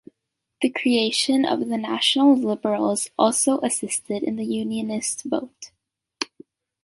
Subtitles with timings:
[0.63, 5.69] The creation of the National Liberals also assisted the Unionist vote.